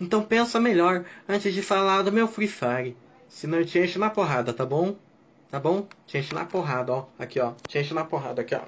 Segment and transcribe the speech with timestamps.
[0.00, 2.96] Então pensa melhor antes de falar do meu Free Fire.
[3.28, 4.96] Senão eu te encho na porrada, tá bom?
[5.50, 5.86] Tá bom?
[6.06, 7.04] Te encho na porrada, ó.
[7.18, 7.52] Aqui, ó.
[7.66, 8.60] Te encho na porrada, aqui, ó.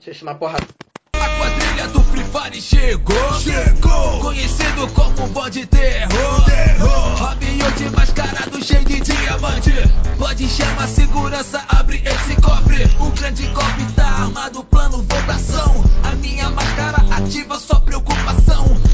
[0.00, 0.66] Te encho na porrada.
[1.14, 4.20] A quadrilha do Free Fire chegou, chegou.
[4.20, 7.00] Conhecido como bode terror, terror.
[7.20, 9.72] Robin Hood mascarado cheio de diamante
[10.18, 16.48] Pode chamar segurança, abre esse cofre O grande cofre tá armado, plano votação A minha
[16.50, 18.89] máscara ativa só preocupação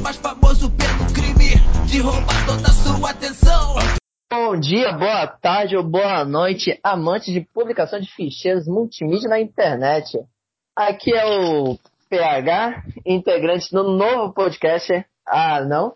[0.00, 3.74] mais famoso pelo crime De roubar toda a sua atenção
[4.32, 10.16] Bom dia, boa tarde ou boa noite, amantes de publicação de ficheiros multimídia na internet.
[10.76, 11.76] Aqui é o
[12.08, 15.94] PH, integrante do novo podcast Ah Não.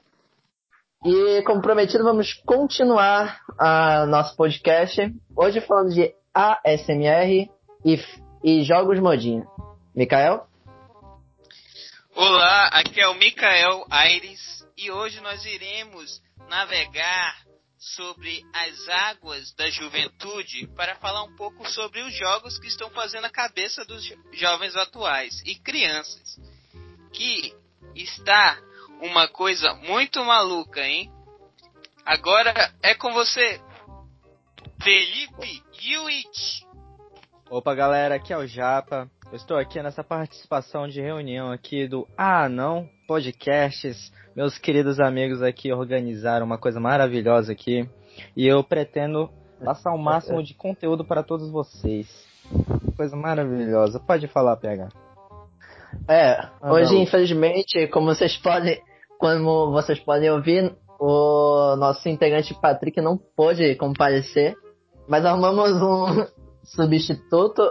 [1.04, 5.14] E como prometido, vamos continuar a nosso podcast.
[5.36, 7.48] Hoje falando de ASMR
[7.84, 7.98] e,
[8.42, 9.46] e jogos modinha.
[9.94, 10.44] Mikael?
[12.16, 17.42] Olá, aqui é o Mikael Aires e hoje nós iremos navegar
[17.76, 23.24] sobre as águas da juventude para falar um pouco sobre os jogos que estão fazendo
[23.24, 26.36] a cabeça dos jovens atuais e crianças.
[27.12, 27.52] Que
[27.96, 28.60] está
[29.00, 31.10] uma coisa muito maluca, hein?
[32.06, 33.60] Agora é com você,
[34.80, 36.63] Felipe Yuich.
[37.50, 39.08] Opa, galera, aqui é o Japa.
[39.30, 45.42] Eu estou aqui nessa participação de reunião aqui do Ah Não Podcasts meus queridos amigos
[45.42, 47.88] aqui organizaram uma coisa maravilhosa aqui
[48.36, 49.30] e eu pretendo
[49.64, 52.08] passar o máximo de conteúdo para todos vocês.
[52.96, 54.00] Coisa maravilhosa.
[54.00, 54.88] Pode falar, PH.
[56.08, 57.02] É, ah, hoje, não.
[57.02, 58.80] infelizmente, como vocês podem,
[59.18, 64.56] como vocês podem ouvir, o nosso integrante Patrick não pôde comparecer,
[65.08, 67.62] mas arrumamos um substituto,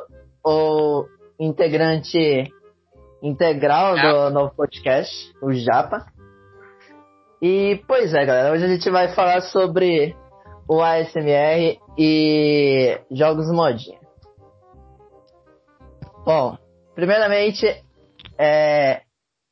[0.46, 1.06] o
[1.40, 2.52] integrante
[3.22, 6.06] integral do novo podcast, o Japa.
[7.42, 10.16] E, pois é, galera, hoje a gente vai falar sobre
[10.68, 14.00] o ASMR e jogos modinha.
[16.26, 16.58] Bom,
[16.96, 17.66] primeiramente,
[18.38, 19.02] é,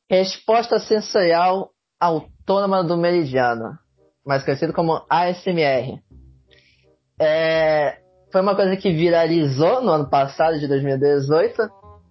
[0.08, 1.70] resposta sensorial
[2.00, 3.78] autônoma do meridiano,
[4.26, 6.02] mais conhecido como ASMR.
[7.20, 8.01] É,
[8.32, 11.62] foi uma coisa que viralizou no ano passado, de 2018,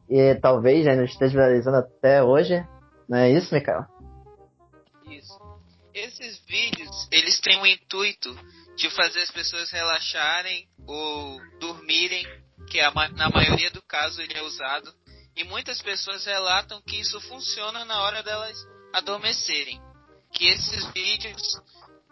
[0.08, 2.64] e talvez ainda esteja viralizando até hoje.
[3.09, 3.86] Não é isso, Mikael?
[5.94, 8.34] Esses vídeos, eles têm o intuito
[8.78, 12.26] de fazer as pessoas relaxarem ou dormirem,
[12.70, 14.94] que é na maioria do caso ele é usado.
[15.36, 18.58] E muitas pessoas relatam que isso funciona na hora delas
[18.94, 19.81] adormecerem.
[20.31, 21.42] Que esses vídeos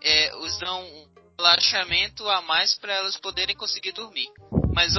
[0.04, 4.28] é, usam um relaxamento a mais para elas poderem conseguir dormir.
[4.74, 4.94] Mas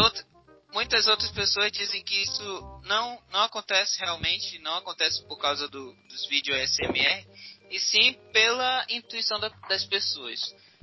[0.73, 5.95] muitas outras pessoas dizem que isso não, não acontece realmente, não acontece por causa do,
[6.09, 7.27] dos vídeos SMR,
[7.71, 10.41] e sim pela intuição da, das pessoas.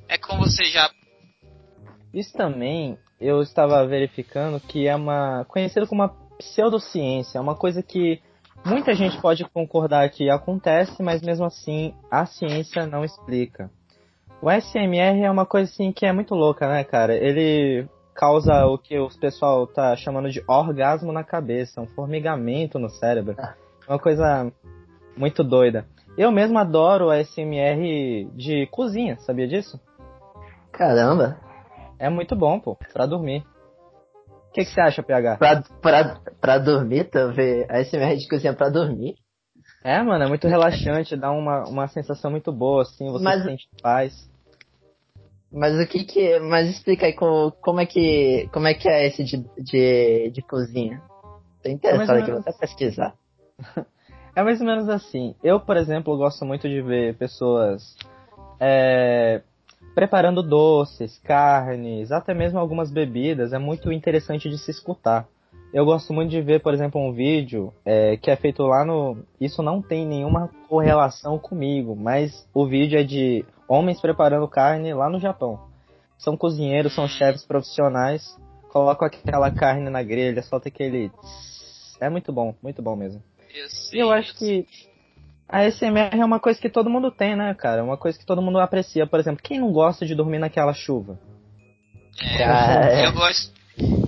[0.07, 0.91] É como você já.
[2.13, 7.81] Isso também eu estava verificando que é uma conhecido como uma pseudociência, é uma coisa
[7.81, 8.21] que
[8.63, 13.71] muita gente pode concordar que acontece, mas mesmo assim a ciência não explica.
[14.41, 17.15] O SMR é uma coisa assim que é muito louca, né, cara?
[17.15, 22.89] Ele causa o que o pessoal tá chamando de orgasmo na cabeça, um formigamento no
[22.89, 23.35] cérebro.
[23.39, 24.51] É uma coisa
[25.15, 25.85] muito doida.
[26.17, 29.79] Eu mesmo adoro a SMR de cozinha, sabia disso?
[30.71, 31.37] Caramba!
[31.99, 33.43] É muito bom, pô, pra dormir.
[34.49, 35.37] O que, que você acha, PH?
[35.37, 37.09] Pra, pra, pra dormir?
[37.33, 39.15] Ver a SMR de cozinha pra dormir?
[39.87, 43.41] É, mano, é muito relaxante, dá uma, uma sensação muito boa, assim, você Mas...
[43.41, 44.29] se sente paz.
[45.49, 46.39] Mas o que que.
[46.39, 48.49] Mas explica aí como, como é que.
[48.51, 51.01] Como é que é esse de, de, de cozinha?
[51.63, 53.15] Tô interessado aqui, vou até pesquisar.
[54.35, 55.33] É mais ou menos assim.
[55.43, 57.95] Eu, por exemplo, gosto muito de ver pessoas
[58.59, 59.41] é,
[59.95, 63.51] preparando doces, carnes, até mesmo algumas bebidas.
[63.51, 65.27] É muito interessante de se escutar.
[65.73, 69.17] Eu gosto muito de ver, por exemplo, um vídeo é, que é feito lá no.
[69.39, 75.09] Isso não tem nenhuma correlação comigo, mas o vídeo é de homens preparando carne lá
[75.09, 75.59] no Japão.
[76.17, 78.37] São cozinheiros, são chefes profissionais,
[78.69, 81.11] colocam aquela carne na grelha, solta aquele.
[81.99, 83.21] É muito bom, muito bom mesmo.
[83.93, 84.65] E eu acho que
[85.49, 87.81] a SMR é uma coisa que todo mundo tem, né, cara?
[87.81, 89.05] É uma coisa que todo mundo aprecia.
[89.05, 91.19] Por exemplo, quem não gosta de dormir naquela chuva?
[92.39, 93.56] É, eu gosto.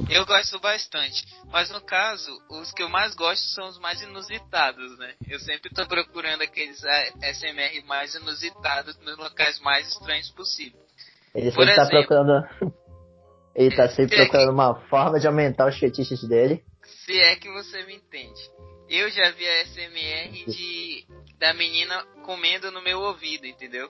[0.09, 1.23] Eu gosto bastante.
[1.51, 5.13] Mas no caso, os que eu mais gosto são os mais inusitados, né?
[5.27, 10.79] Eu sempre tô procurando aqueles SMR mais inusitados nos locais mais estranhos possível.
[11.33, 12.73] Ele sempre tá procurando.
[13.55, 16.63] Ele tá sempre procurando uma forma de aumentar os fetiches dele.
[17.05, 18.41] Se é que você me entende.
[18.89, 21.05] Eu já vi a SMR de
[21.37, 23.89] da menina comendo no meu ouvido, entendeu?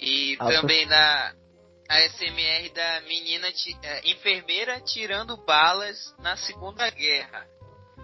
[0.00, 1.34] E Ah, também da
[1.90, 7.44] ASMR da menina ti- é, enfermeira tirando balas na Segunda Guerra.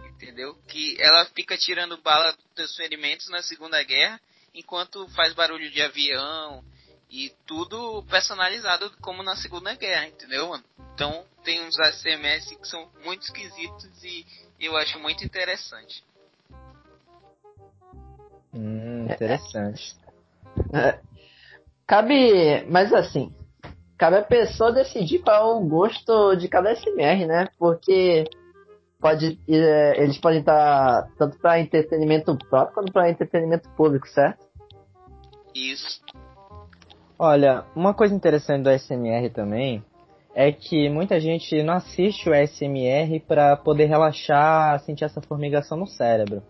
[0.09, 0.57] Entendeu?
[0.67, 4.21] Que ela fica tirando bala dos ferimentos na Segunda Guerra,
[4.53, 6.65] enquanto faz barulho de avião
[7.09, 10.65] e tudo personalizado como na Segunda Guerra, entendeu, mano?
[10.95, 14.27] Então tem uns ASMR que são muito esquisitos e
[14.59, 16.03] eu acho muito interessante.
[18.53, 19.95] Hum, interessante.
[21.87, 23.33] Cabe, mas assim,
[23.97, 27.49] cabe a pessoa decidir qual é o gosto de cada SMR, né?
[27.59, 28.25] Porque
[29.01, 34.45] pode, é, eles podem estar tanto para entretenimento próprio quanto para entretenimento público, certo?
[35.55, 36.01] Isso.
[37.19, 39.83] Olha, uma coisa interessante do ASMR também
[40.35, 45.87] é que muita gente não assiste o ASMR pra poder relaxar, sentir essa formigação no
[45.87, 46.43] cérebro.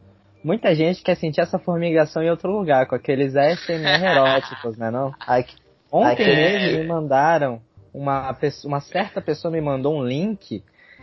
[0.42, 5.12] Muita gente quer sentir essa formigação em outro lugar, com aqueles ASMR eróticos, né não?
[5.20, 5.54] Aqui,
[5.92, 7.60] Ontem Aquele- mesmo me mandaram,
[7.94, 10.62] uma, pessoa- uma certa pessoa me mandou um link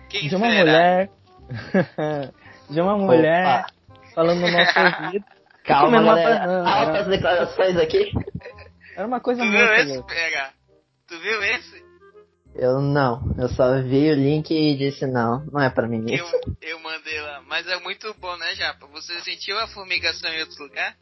[0.09, 0.59] Quem de uma será?
[0.59, 1.09] mulher.
[2.69, 3.65] de uma mulher Opa.
[4.15, 4.73] falando no nosso
[5.05, 5.25] ouvido.
[5.65, 6.39] calma, uma galera.
[6.39, 8.11] banana, Altas declarações aqui.
[8.95, 9.57] Era uma coisa Tu muito.
[9.59, 10.03] viu esse.
[10.03, 10.49] PH?
[11.07, 11.83] Tu viu esse?
[12.55, 16.23] Eu não, eu só vi o link e disse não, não é pra mim Eu,
[16.23, 16.39] isso.
[16.61, 17.41] eu mandei lá.
[17.47, 18.85] Mas é muito bom, né, Japa?
[18.93, 20.95] Você sentiu a formigação em outro lugar?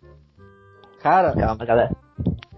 [1.02, 1.92] Cara, Calma, galera.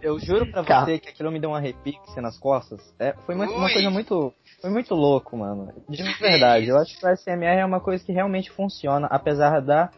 [0.04, 2.82] Eu juro pra você que aquilo me deu um arrepio assim, nas costas.
[3.00, 4.34] É, foi uma, uma coisa muito.
[4.60, 5.74] Foi muito louco, mano.
[5.88, 6.68] De verdade.
[6.68, 9.90] Eu acho que o SMR é uma coisa que realmente funciona, apesar da,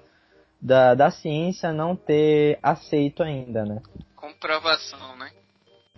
[0.62, 3.81] da, da ciência não ter aceito ainda, né?
[4.16, 5.31] Comprovação, né?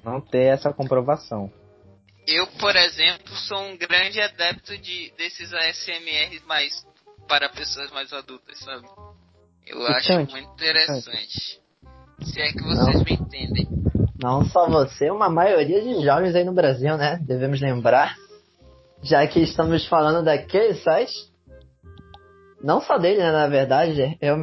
[0.02, 1.52] Não ter essa comprovação.
[2.26, 6.86] Eu, por exemplo, sou um grande adepto de desses ASMR mais
[7.28, 8.88] para pessoas mais adultas, sabe?
[9.66, 11.60] Eu acho muito interessante.
[12.24, 13.87] Se é que vocês me entendem.
[14.22, 17.20] Não só você, uma maioria de jovens aí no Brasil, né?
[17.22, 18.16] Devemos lembrar.
[19.04, 21.14] Já que estamos falando daqueles sites.
[22.64, 23.32] Não só dele, né?
[23.32, 24.18] Na verdade.
[24.20, 24.38] Eu,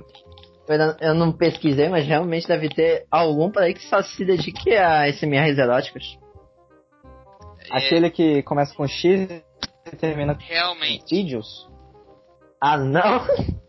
[0.68, 4.24] eu, não- eu não pesquisei, mas realmente deve ter algum por aí que só se
[4.24, 6.16] dedique a SMRs eróticos.
[7.70, 9.28] É, Aquele que começa com X
[9.92, 11.10] e termina com Realmente.
[11.14, 11.68] vídeos.
[12.60, 13.26] Ah, não!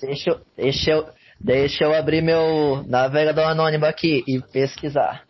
[0.00, 1.06] deixa, eu- deixa, eu,
[1.46, 5.22] deixa eu abrir meu navegador anônimo aqui e pesquisar.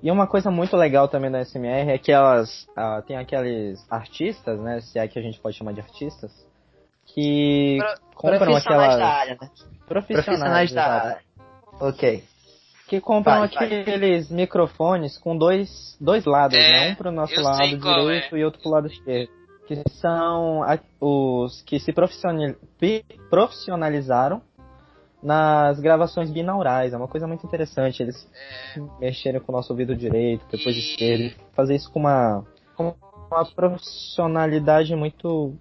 [0.00, 4.60] E uma coisa muito legal também da SMR é que elas ah, tem aqueles artistas,
[4.60, 4.80] né?
[4.82, 6.30] Se é que a gente pode chamar de artistas,
[7.06, 7.78] que
[8.14, 9.50] compram Profissionais aquelas da área, né?
[9.88, 11.18] profissionais, Profissionais da área.
[11.80, 12.22] Ok.
[12.86, 13.80] que compram Vai, vai.
[13.80, 16.90] aqueles microfones com dois, dois lados, É, né?
[16.92, 19.32] Um pro nosso lado direito e outro pro lado esquerdo.
[19.66, 20.60] Que são
[21.00, 21.92] os que se
[23.30, 24.42] profissionalizaram
[25.22, 26.92] nas gravações binaurais.
[26.92, 28.02] É uma coisa muito interessante.
[28.02, 28.28] Eles
[28.76, 31.34] É, mexerem com o nosso ouvido direito, depois E- esquerdo.
[31.54, 32.44] Fazer isso com uma,
[32.76, 32.94] com
[33.30, 35.56] uma profissionalidade muito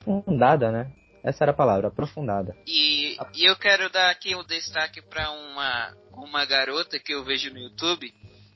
[0.00, 0.90] aprofundada, né?
[1.22, 2.56] Essa era a palavra, aprofundada.
[2.66, 7.52] E, e eu quero dar aqui um destaque para uma, uma garota que eu vejo
[7.52, 8.12] no YouTube,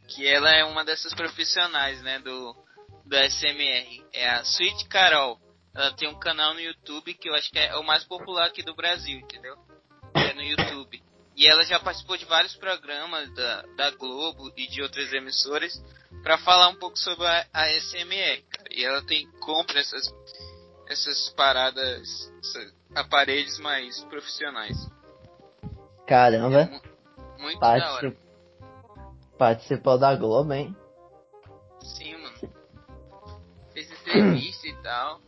[0.08, 2.54] que ela é uma dessas profissionais, né, do,
[3.04, 4.04] do SMR.
[4.12, 5.38] É a Sweet Carol.
[5.74, 8.62] Ela tem um canal no YouTube que eu acho que é o mais popular aqui
[8.62, 9.56] do Brasil, entendeu?
[10.14, 11.02] É no YouTube.
[11.34, 15.72] E ela já participou de vários programas da, da Globo e de outras emissoras
[16.22, 18.68] para falar um pouco sobre a, a SMR, cara.
[18.70, 20.12] E ela tem compra essas
[20.88, 24.76] essas paradas, esses aparelhos mais profissionais.
[26.06, 26.66] Caramba.
[26.66, 26.82] Mu-
[27.42, 28.10] Muito da hora.
[28.10, 28.18] Particip...
[29.38, 30.76] Participou da Globo, hein?
[31.96, 32.16] Sim,
[34.18, 35.20] entrevista e tal.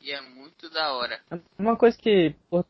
[0.00, 1.20] E é muito da hora.
[1.58, 2.64] Uma coisa que, por,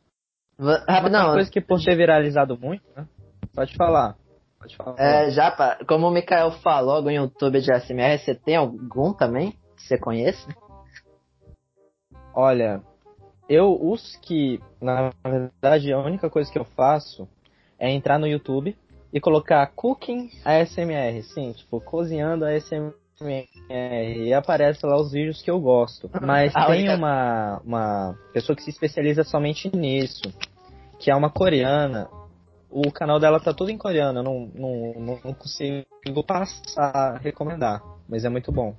[0.58, 3.06] Va- uma Rapidão, coisa que por ter viralizado muito, né?
[3.54, 4.16] Pode falar.
[4.58, 4.98] Pode falar.
[4.98, 9.52] é, já, pa- como o Mikael falou no YouTube de SMR, você tem algum também
[9.76, 10.46] que você conhece?
[12.34, 12.82] Olha,
[13.48, 17.28] eu os que, na verdade, a única coisa que eu faço
[17.78, 18.76] é entrar no YouTube
[19.12, 22.94] e colocar cooking ASMR, sim, tipo, cozinhando ASMR
[23.70, 26.10] e aparece lá os vídeos que eu gosto.
[26.20, 30.22] Mas A tem uma, uma pessoa que se especializa somente nisso,
[30.98, 32.08] que é uma coreana.
[32.70, 35.86] O canal dela tá tudo em coreano, eu não, não, não consigo
[36.26, 38.76] passar, recomendar, mas é muito bom.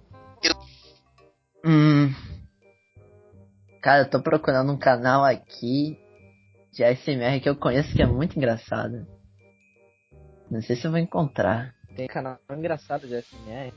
[1.66, 2.14] Hum.
[3.82, 5.98] Cara, eu tô procurando um canal aqui
[6.72, 9.08] de ASMR que eu conheço que é muito engraçado.
[10.50, 11.74] Não sei se eu vou encontrar.
[11.96, 13.74] Tem canal engraçado de ASMR.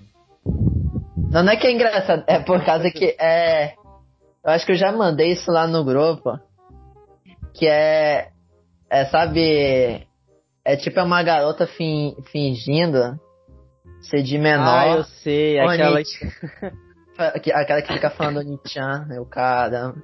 [1.30, 3.74] Não, não é que é engraçado, é por causa que é.
[4.44, 6.38] Eu acho que eu já mandei isso lá no grupo.
[7.54, 8.30] Que é.
[8.90, 10.06] É, sabe.
[10.64, 13.18] É tipo uma garota fin, fingindo
[14.02, 14.66] ser de menor.
[14.66, 16.02] Ah, eu sei, aquela.
[16.02, 19.94] Que- Aquela que fica falando Onichan, eu cara.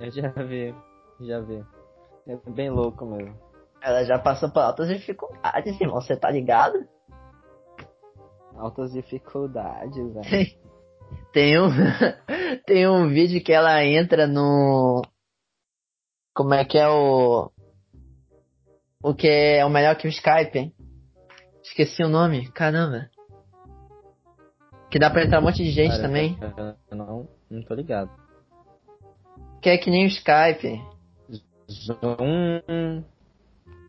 [0.00, 0.74] Eu já vi,
[1.20, 1.62] já vi.
[2.26, 3.36] É bem louco mesmo.
[3.82, 6.78] Ela já passou por altas dificuldades, irmão, você tá ligado?
[8.58, 10.56] Altas dificuldades, velho.
[11.32, 11.68] Tem um,
[12.66, 15.02] tem um vídeo que ela entra no.
[16.34, 17.50] Como é que é o.
[19.02, 20.58] O que é o melhor que o Skype?
[20.58, 20.74] hein?
[21.62, 23.08] Esqueci o nome, caramba.
[24.90, 26.38] Que dá pra entrar um monte de gente Cara, também.
[26.90, 28.10] eu Não, não tô ligado.
[29.60, 30.80] Que é que nem o Skype.
[31.70, 33.04] Zoom.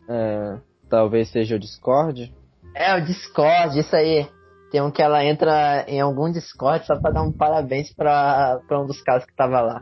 [0.10, 0.60] É,
[0.90, 2.34] talvez seja o Discord.
[2.76, 4.28] É, o Discord, isso aí.
[4.72, 8.82] Tem um que ela entra em algum Discord só pra dar um parabéns pra, pra
[8.82, 9.82] um dos caras que tava lá.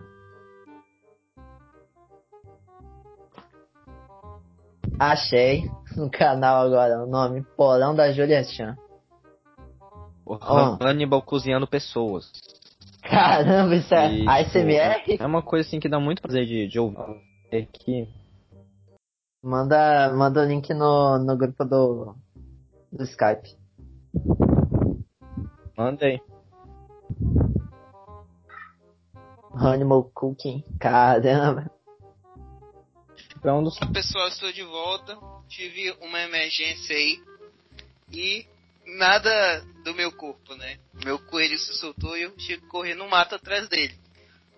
[4.99, 5.63] Achei
[5.97, 8.75] no canal agora o nome Porão da Julia Chan.
[10.25, 10.77] O Ah.
[10.81, 12.31] Hannibal cozinhando pessoas.
[13.01, 15.17] Caramba, isso é E, ASMR?
[15.19, 16.97] É uma coisa assim que dá muito prazer de, de ouvir
[17.51, 18.07] aqui.
[19.43, 22.15] Manda, manda o link no, no grupo do,
[22.91, 23.55] do Skype.
[25.77, 26.21] Mandei.
[29.53, 30.63] Animal Cooking.
[30.79, 31.69] Caramba.
[33.43, 33.77] É um dos.
[33.93, 35.17] Pessoal, estou de volta.
[35.47, 37.19] Tive uma emergência aí.
[38.11, 38.45] E
[38.97, 40.77] nada do meu corpo, né?
[41.03, 43.93] Meu coelho se soltou e eu tive que correr no mato atrás dele.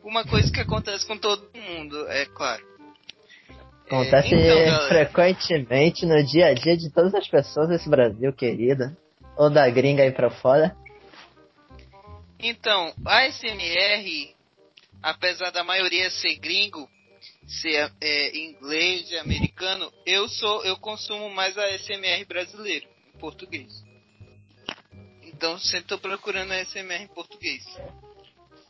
[0.04, 2.64] Uma coisa que acontece com todo mundo, é claro.
[3.90, 8.32] É, Acontece então, galera, frequentemente no dia a dia de todas as pessoas desse Brasil,
[8.34, 8.96] querida.
[9.38, 10.76] Ou da gringa aí pra fora.
[12.40, 14.36] Então, a SMR,
[15.02, 16.90] apesar da maioria ser gringo,
[17.48, 23.84] ser é, inglês americano, eu sou, eu consumo mais a SMR brasileiro, em português.
[25.24, 27.64] Então sempre estou procurando a SMR em português.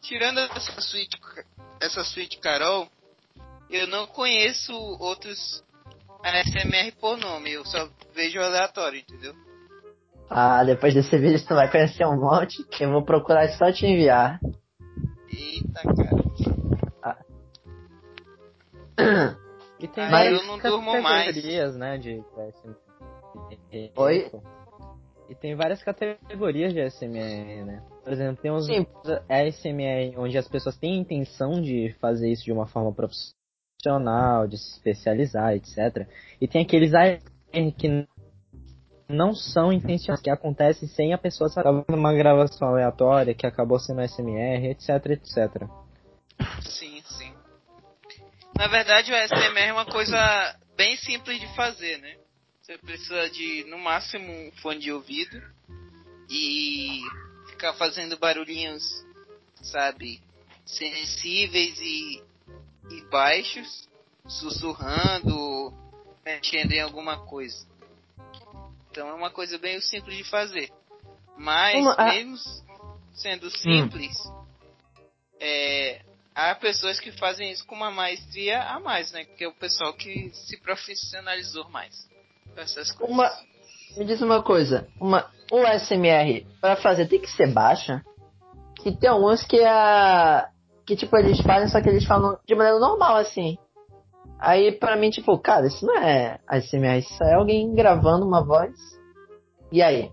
[0.01, 1.17] Tirando essa suíte,
[1.81, 2.89] essa suíte Carol,
[3.69, 5.63] eu não conheço outros
[6.23, 9.46] ASMR por nome, eu só vejo aleatório, entendeu?
[10.29, 13.85] Ah, depois desse vídeo tu vai conhecer um monte que eu vou procurar só te
[13.85, 14.39] enviar.
[15.29, 17.25] Eita, cara.
[19.79, 21.27] E tem várias eu não durmo mais.
[21.27, 22.23] categorias, né, de.
[23.95, 24.31] Oi?
[25.29, 27.83] E tem várias categorias de ASMR, né?
[28.03, 28.87] Por exemplo, tem uns Sim.
[29.29, 34.57] ASMR onde as pessoas têm a intenção de fazer isso de uma forma profissional, de
[34.57, 36.07] se especializar, etc.
[36.39, 38.07] E tem aqueles ASMR que
[39.07, 44.01] não são intencionais, que acontecem sem a pessoa saber uma gravação aleatória, que acabou sendo
[44.01, 45.63] ASMR, etc, etc.
[46.61, 47.33] Sim, sim.
[48.57, 52.15] Na verdade, o ASMR é uma coisa bem simples de fazer, né?
[52.61, 55.41] Você precisa de, no máximo, um fone de ouvido
[56.29, 57.01] e
[57.49, 58.83] ficar fazendo barulhinhos,
[59.55, 60.21] sabe,
[60.65, 62.21] sensíveis e,
[62.91, 63.87] e baixos,
[64.27, 65.73] sussurrando,
[66.25, 67.65] mexendo em alguma coisa.
[68.97, 70.71] Então é uma coisa bem simples de fazer.
[71.37, 72.35] Mas, Uma- ah- mesmo
[73.13, 74.17] sendo simples,
[75.39, 76.01] é,
[76.33, 79.23] há pessoas que fazem isso com uma maestria a mais, né?
[79.23, 81.93] Que é o pessoal que se profissionalizou mais
[82.55, 83.15] com essas coisas.
[83.15, 83.31] Uma,
[83.97, 88.03] me diz uma coisa, uma, o SMR pra fazer tem que ser baixa?
[88.77, 90.49] Que tem alguns que a.
[90.87, 93.59] Que tipo, eles fazem, só que eles falam de maneira normal, assim.
[94.39, 98.75] Aí pra mim, tipo, cara, isso não é ASMR, isso é alguém gravando uma voz.
[99.71, 100.11] E aí?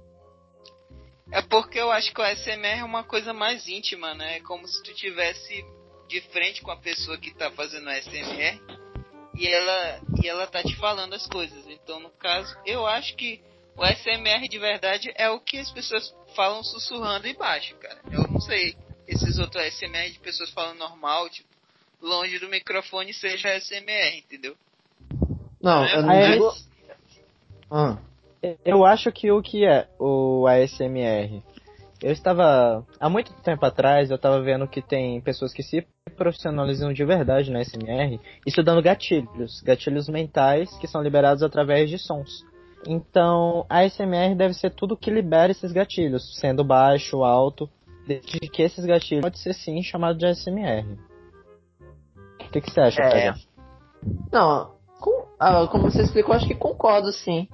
[1.31, 4.37] É porque eu acho que o ASMR é uma coisa mais íntima, né?
[4.37, 5.65] É como se tu tivesse
[6.09, 8.61] de frente com a pessoa que tá fazendo ASMR
[9.37, 11.67] e ela e ela tá te falando as coisas.
[11.67, 13.43] Então, no caso, eu acho que
[13.77, 18.01] o ASMR de verdade é o que as pessoas falam sussurrando e baixo, cara.
[18.11, 18.77] Eu não sei
[19.07, 21.49] esses outros ASMR de pessoas falando normal, tipo,
[22.01, 24.57] longe do microfone seja ASMR, entendeu?
[25.63, 26.55] Não, É, eu não digo.
[27.71, 27.97] Hum.
[28.65, 31.43] Eu acho que o que é o ASMR?
[32.03, 32.87] Eu estava.
[33.01, 37.51] Há muito tempo atrás, eu estava vendo que tem pessoas que se profissionalizam de verdade
[37.51, 39.63] na ASMR estudando gatilhos.
[39.63, 42.45] Gatilhos mentais que são liberados através de sons.
[42.87, 47.69] Então, a ASMR deve ser tudo que libera esses gatilhos, sendo baixo, alto,
[48.07, 50.99] desde que esses gatilhos pode ser sim chamado de ASMR.
[52.55, 53.35] O que, que você acha, É.
[54.31, 57.49] Não, com- ah, como você explicou, acho que concordo sim.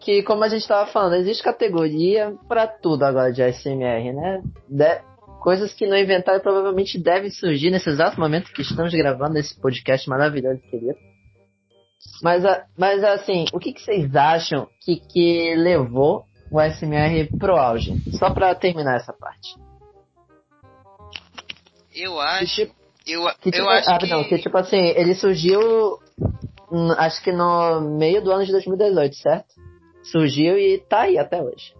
[0.00, 4.42] Que como a gente tava falando, existe categoria pra tudo agora de ASMR, né?
[4.66, 5.02] De-
[5.42, 10.08] coisas que no inventário provavelmente devem surgir nesse exato momento que estamos gravando esse podcast
[10.08, 10.96] maravilhoso, querido.
[12.22, 17.56] Mas, a- mas assim, o que, que vocês acham que, que levou o SMR pro
[17.56, 17.92] auge?
[18.18, 19.54] Só pra terminar essa parte.
[21.94, 22.66] Eu acho.
[23.06, 24.06] Eu, Que tipo, eu acho ah, que.
[24.06, 25.98] não, que tipo assim, ele surgiu
[26.70, 29.54] hum, acho que no meio do ano de 2018, certo?
[30.04, 31.74] Surgiu e tá aí até hoje.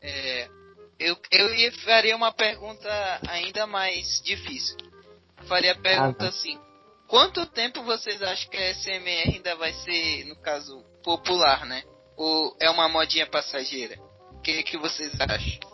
[0.00, 0.48] É,
[0.98, 2.88] eu, eu ia- faria uma pergunta
[3.28, 4.76] ainda mais difícil.
[5.48, 6.28] Faria a pergunta tá.
[6.28, 6.58] assim:
[7.08, 11.82] quanto tempo vocês acham que a SMR ainda vai ser, no caso, popular, né?
[12.16, 13.96] Ou é uma modinha passageira?
[14.32, 15.71] O que, que vocês acham?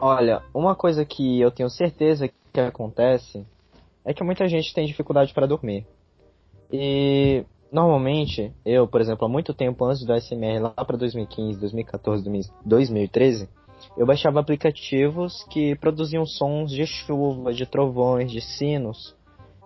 [0.00, 3.44] Olha, uma coisa que eu tenho certeza que acontece
[4.04, 5.84] é que muita gente tem dificuldade para dormir.
[6.72, 12.50] E normalmente, eu, por exemplo, há muito tempo antes do SMR, lá para 2015, 2014,
[12.64, 13.48] 2013,
[13.96, 19.16] eu baixava aplicativos que produziam sons de chuva, de trovões, de sinos,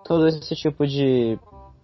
[0.02, 1.38] todo esse tipo de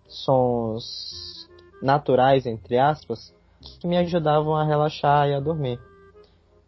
[0.06, 1.46] sons
[1.82, 3.34] naturais, entre aspas,
[3.78, 5.78] que me ajudavam a relaxar e a dormir.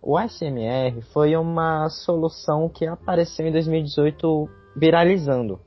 [0.03, 5.61] O ASMR foi uma solução que apareceu em 2018 viralizando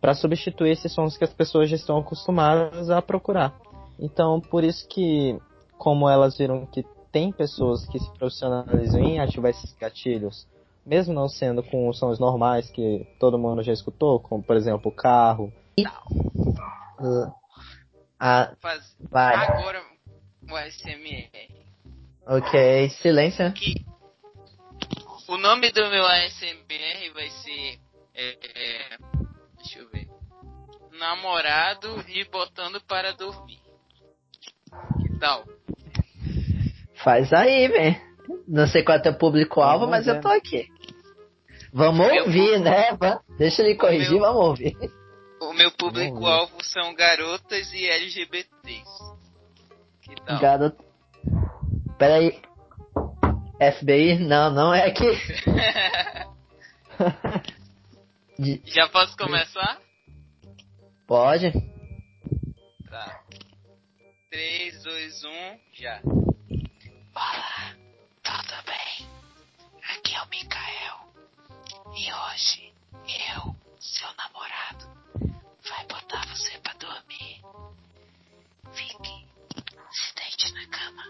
[0.00, 3.58] para substituir esses sons que as pessoas já estão acostumadas a procurar.
[3.98, 5.36] Então, por isso que,
[5.76, 10.46] como elas viram que tem pessoas que se profissionalizam em ativar esses gatilhos,
[10.86, 14.90] mesmo não sendo com os sons normais que todo mundo já escutou, como por exemplo
[14.90, 15.52] o carro,
[17.00, 17.32] Uh,
[18.18, 18.96] Ah, Faz...
[18.98, 19.34] vai.
[19.36, 19.80] Agora
[20.50, 21.57] o ASMR.
[22.28, 23.50] Ok, silêncio.
[23.54, 23.74] Que
[25.28, 27.78] o nome do meu ASMR vai ser.
[28.14, 28.96] é, é,
[29.56, 30.06] deixa eu ver.
[30.98, 33.58] Namorado e botando para dormir.
[35.00, 35.44] Que tal?
[37.02, 37.96] Faz aí, velho.
[38.46, 40.16] Não sei qual é o teu público-alvo, mas ver.
[40.16, 40.66] eu tô aqui.
[41.72, 43.18] Vamos Meu ouvir, público- né?
[43.38, 44.76] Deixa ele corrigir, meu- vamos ouvir.
[45.40, 48.90] O meu público-alvo são garotas e LGBTs.
[50.02, 50.40] Que tal?
[50.40, 50.87] Garoto.
[51.98, 52.40] Pera aí.
[53.72, 54.18] FBI?
[54.20, 55.04] Não, não é aqui.
[58.66, 59.80] Já posso começar?
[61.08, 61.50] Pode?
[62.88, 63.20] Tá.
[64.30, 65.28] 3, 2, 1,
[65.72, 66.00] já.
[67.16, 67.74] Olá,
[68.22, 69.08] tudo bem?
[69.96, 71.12] Aqui é o Mikael.
[71.96, 72.72] E hoje,
[73.34, 74.86] eu, seu namorado,
[75.68, 77.42] vai botar você pra dormir.
[78.72, 79.26] Fique,
[79.90, 81.02] se deite na cama.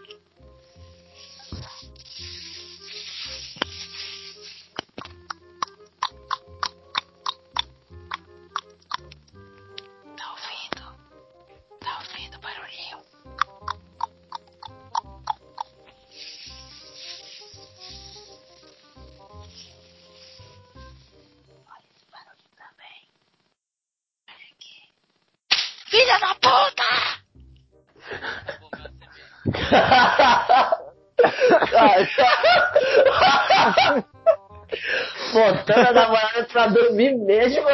[35.32, 37.64] Botando a namorada pra dormir mesmo.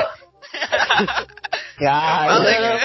[1.78, 2.78] Cara,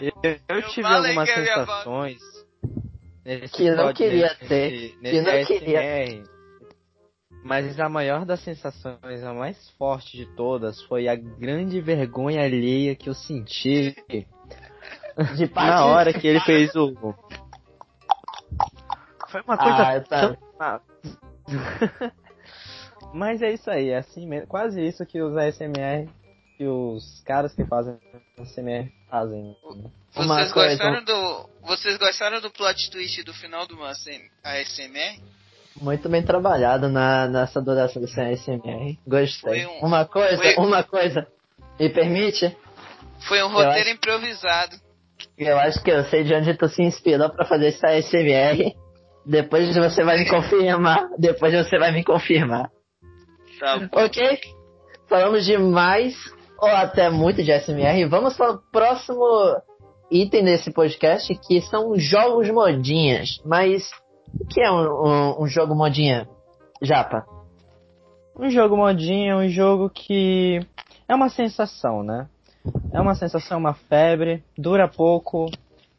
[0.00, 2.18] Eu, eu Eu tive falei algumas que sensações
[3.24, 5.80] nesse Que não queria nesse- ter, nesse que não queria.
[5.80, 6.22] ASMR,
[7.44, 12.94] Mas a maior das sensações, a mais forte de todas, foi a grande vergonha alheia
[12.96, 13.94] que eu senti
[15.36, 16.94] de na hora que ele fez o.
[19.30, 20.00] Foi uma coisa Ah,
[20.58, 20.80] tá.
[23.12, 24.46] Mas é isso aí, é assim mesmo.
[24.46, 26.08] Quase isso que os ASMR,
[26.56, 27.98] que os caras que fazem
[28.38, 29.56] ASMR fazem.
[30.14, 31.48] Vocês gostaram do.
[31.62, 35.20] Vocês gostaram do plot twist do final do ASM ASMR?
[35.80, 38.98] Muito bem trabalhado na, nessa duração desse ASMR.
[39.06, 39.64] Gostei.
[39.64, 41.26] Foi um- Uma coisa, foi- uma coisa.
[41.78, 42.56] Me permite?
[43.26, 44.76] Foi um Eu roteiro acho- improvisado.
[45.38, 48.74] Eu acho que eu sei de onde tu se inspirou pra fazer esse ASMR.
[49.30, 51.08] Depois você vai me confirmar.
[51.18, 52.68] Depois você vai me confirmar.
[53.60, 53.86] Tá bom.
[54.04, 54.38] Ok?
[55.08, 56.14] Falamos de mais
[56.60, 58.08] ou até muito de ASMR.
[58.08, 59.24] Vamos para o próximo
[60.10, 63.40] item desse podcast, que são jogos modinhas.
[63.44, 63.88] Mas
[64.38, 66.26] o que é um, um- um jogo modinha,
[66.82, 67.24] Japa?
[68.36, 70.60] Um jogo modinho é um jogo que
[71.08, 72.26] é uma sensação, né?
[72.92, 75.46] É uma sensação, uma febre, dura pouco,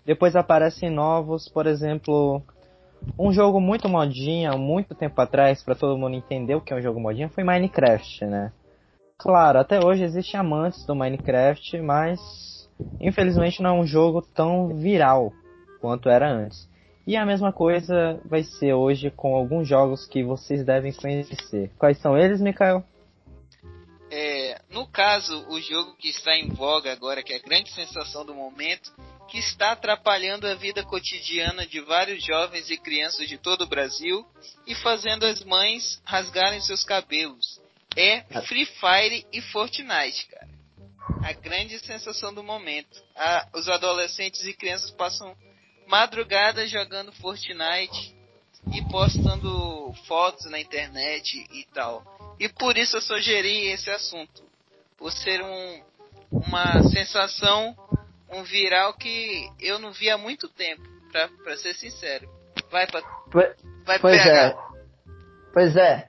[0.05, 2.41] depois aparecem novos, por exemplo,
[3.17, 6.81] um jogo muito modinha, muito tempo atrás, para todo mundo entender o que é um
[6.81, 8.51] jogo modinha, foi Minecraft, né?
[9.17, 12.19] Claro, até hoje existem amantes do Minecraft, mas
[12.99, 15.31] infelizmente não é um jogo tão viral
[15.79, 16.69] quanto era antes.
[17.05, 21.71] E a mesma coisa vai ser hoje com alguns jogos que vocês devem conhecer.
[21.77, 22.83] Quais são eles, Mikael?
[24.11, 28.25] É, no caso, o jogo que está em voga agora, que é a grande sensação
[28.25, 28.91] do momento,
[29.31, 34.27] que está atrapalhando a vida cotidiana de vários jovens e crianças de todo o Brasil
[34.67, 37.61] e fazendo as mães rasgarem seus cabelos.
[37.95, 40.49] É Free Fire e Fortnite, cara.
[41.23, 43.01] A grande sensação do momento.
[43.53, 45.33] Os adolescentes e crianças passam
[45.87, 48.13] madrugada jogando Fortnite
[48.73, 52.35] e postando fotos na internet e tal.
[52.37, 54.43] E por isso eu sugeri esse assunto.
[54.97, 55.83] Por ser um,
[56.29, 57.75] uma sensação,
[58.33, 62.27] um viral que eu não vi há muito tempo, pra, pra ser sincero.
[62.71, 63.01] Vai, pra,
[63.85, 64.55] vai pois é.
[65.53, 66.07] Pois é.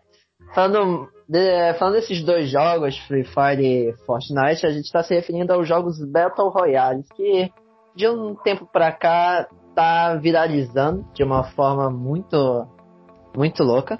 [0.54, 5.52] Falando, de, falando desses dois jogos, Free Fire e Fortnite, a gente está se referindo
[5.52, 7.50] aos jogos Battle Royale, que
[7.94, 12.66] de um tempo pra cá tá viralizando de uma forma muito
[13.34, 13.98] muito louca.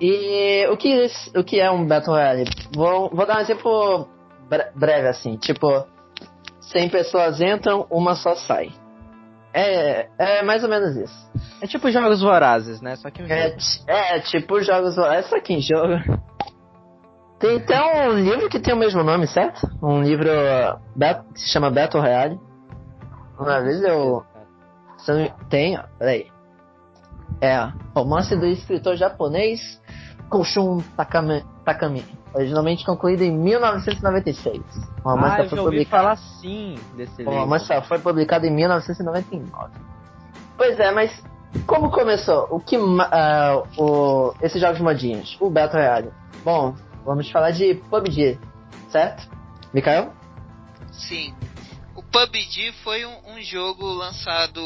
[0.00, 2.44] E o que, o que é um Battle Royale?
[2.74, 4.08] Vou, vou dar um exemplo
[4.48, 5.68] bre- breve assim, tipo
[6.72, 8.70] 100 pessoas entram, uma só sai.
[9.52, 11.30] É, é mais ou menos isso.
[11.62, 12.96] É tipo jogos vorazes, né?
[12.96, 14.98] Só que É, ti- é tipo jogos.
[14.98, 15.94] É só aqui em jogo.
[17.38, 19.68] Tem até um livro que tem o mesmo nome, certo?
[19.82, 22.40] Um livro uh, que se chama Battle Royale.
[23.38, 24.24] Uma vez eu.
[25.48, 26.26] Tem, ó, peraí.
[27.40, 27.56] É,
[27.94, 29.80] romance do escritor japonês
[30.30, 32.04] Koshun Takami, Takami.
[32.34, 34.60] Originalmente concluído em 1996.
[35.04, 35.90] O romance Ah, só foi publicado.
[36.02, 37.34] falar sim desse O livro.
[37.38, 39.72] romance só foi publicado em 1999.
[40.56, 41.22] Pois é, mas
[41.66, 42.48] como começou?
[42.50, 45.36] O que ah, o, esses jogos modinhos?
[45.40, 46.10] O Battle Royale.
[46.44, 48.38] Bom, vamos falar de PUBG,
[48.88, 49.28] certo?
[49.72, 50.12] Mikael?
[50.90, 51.32] Sim.
[51.94, 54.60] O PUBG foi um, um jogo lançado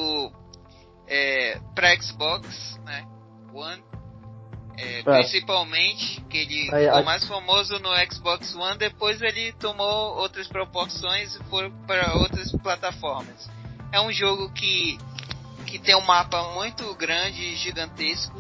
[1.07, 3.05] é, para Xbox, né?
[3.53, 3.83] One.
[4.81, 10.47] É, principalmente, que ele Aí, ficou mais famoso no Xbox One, depois ele tomou outras
[10.47, 13.51] proporções e foi para outras plataformas.
[13.91, 14.97] É um jogo que,
[15.67, 18.39] que tem um mapa muito grande e gigantesco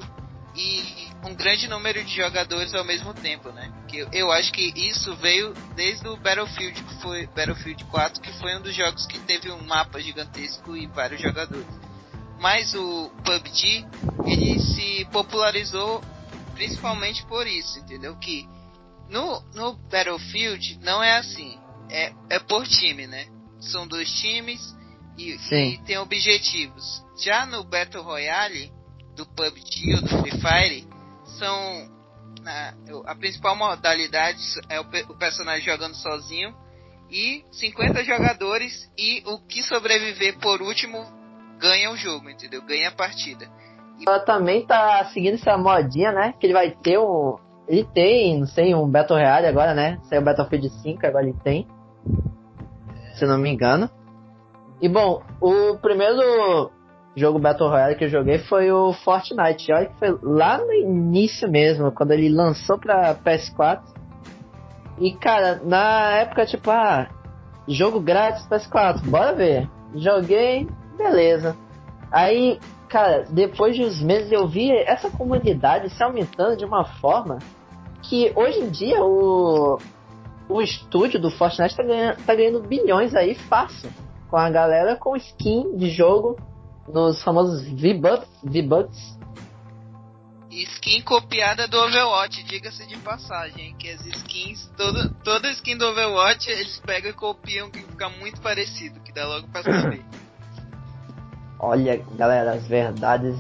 [0.55, 3.73] e um grande número de jogadores ao mesmo tempo, né?
[3.89, 8.33] Que eu, eu acho que isso veio desde o Battlefield, que foi Battlefield 4, que
[8.35, 11.67] foi um dos jogos que teve um mapa gigantesco e vários jogadores.
[12.39, 13.85] Mas o PUBG,
[14.25, 16.01] ele se popularizou
[16.59, 18.17] principalmente por isso, entendeu?
[18.17, 18.45] Que
[19.09, 21.57] no, no Battlefield não é assim,
[21.89, 23.27] é, é por time, né?
[23.61, 24.61] São dois times
[25.17, 25.37] e,
[25.75, 26.85] e tem objetivos.
[27.23, 28.73] Já no Battle Royale
[29.15, 30.87] do PUBG ou do Free Fire,
[31.39, 31.89] são
[32.43, 32.75] na-
[33.07, 36.53] a principal modalidade é o, o personagem jogando sozinho
[37.09, 40.99] e 50 jogadores e o que sobreviver por último
[41.59, 42.63] ganha o jogo, entendeu?
[42.63, 43.49] Ganha a partida.
[44.07, 46.35] Ela também tá seguindo essa modinha, né?
[46.39, 47.37] Que ele vai ter um.
[47.67, 49.99] Ele tem, não sei, um Battle Royale agora, né?
[50.05, 51.67] Saiu o Battlefield 5, agora ele tem.
[53.15, 53.91] Se não me engano.
[54.81, 56.71] E bom, o primeiro
[57.17, 59.73] jogo Battle Royale que eu joguei foi o Fortnite.
[59.73, 63.83] Olha que foi lá no início mesmo, quando ele lançou pra PS4.
[64.99, 67.09] E cara, na época, tipo, ah,
[67.67, 69.69] jogo grátis PS4, bora ver.
[69.95, 71.57] Joguei, beleza.
[72.11, 72.59] Aí,
[72.89, 77.39] cara, depois de uns meses eu vi essa comunidade se aumentando de uma forma
[78.03, 79.79] que hoje em dia o,
[80.49, 83.91] o estúdio do Fortnite tá ganhando, tá ganhando bilhões aí fácil.
[84.29, 86.37] Com a galera com skin de jogo
[86.87, 89.19] nos famosos V-Bucks.
[90.51, 96.51] Skin copiada do Overwatch, diga-se de passagem, que as skins, toda, toda skin do Overwatch
[96.51, 100.05] eles pegam e copiam que fica muito parecido, que dá logo pra saber.
[101.59, 103.37] Olha, galera, as verdades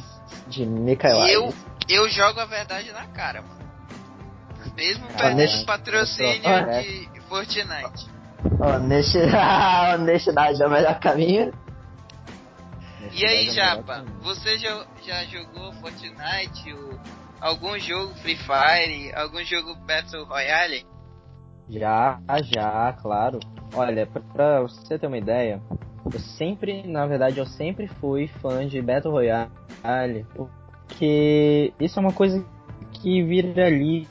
[0.49, 1.27] de Mikael.
[1.29, 1.55] Eu,
[1.89, 3.59] eu jogo a verdade na cara, mano.
[4.75, 6.33] Mesmo Ah, perdendo patrocínio
[7.13, 8.11] de Fortnite.
[8.61, 11.53] Honestidade, honestidade é o melhor caminho.
[13.13, 16.99] E aí, é Japa, você já, já jogou Fortnite, ou
[17.41, 20.85] algum jogo Free Fire, algum jogo Battle Royale?
[21.69, 23.39] Já, já, claro.
[23.73, 25.63] Olha, pra, pra você ter uma ideia,
[26.12, 32.12] eu sempre, na verdade, eu sempre fui fã de Battle Royale, porque isso é uma
[32.12, 32.44] coisa
[32.92, 34.07] que vira ali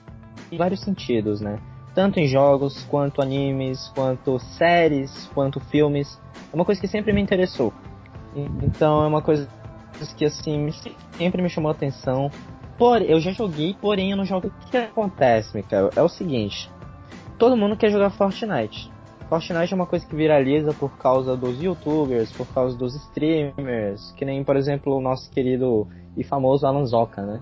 [0.52, 1.60] em vários sentidos, né?
[1.94, 6.20] Tanto em jogos, quanto animes, quanto séries, quanto filmes.
[6.52, 7.74] É uma coisa que sempre me interessou.
[8.62, 9.50] Então é uma coisa
[10.16, 10.70] que assim
[11.18, 12.30] sempre me chamou a atenção.
[12.78, 14.48] Por, eu já joguei, porém eu não jogo.
[14.48, 15.90] O que acontece, Mikael?
[15.96, 16.70] É o seguinte:
[17.40, 18.92] todo mundo quer jogar Fortnite.
[19.28, 24.24] Fortnite é uma coisa que viraliza por causa dos youtubers, por causa dos streamers, que
[24.24, 27.42] nem, por exemplo, o nosso querido e famoso Alan Zoka, né?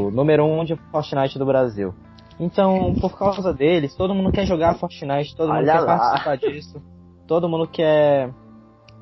[0.00, 1.94] O número um de Fortnite do Brasil.
[2.40, 5.98] Então, por causa deles, todo mundo quer jogar Fortnite, todo mundo Olha quer lá.
[5.98, 6.82] participar disso,
[7.26, 8.32] todo mundo quer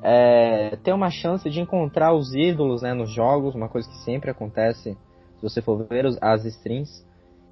[0.03, 4.29] é, ter uma chance de encontrar os ídolos né, nos jogos, uma coisa que sempre
[4.29, 4.97] acontece
[5.37, 7.05] se você for ver as streams.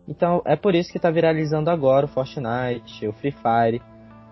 [0.10, 3.80] Então, é por isso que tá viralizando agora o Fortnite, o Free Fire.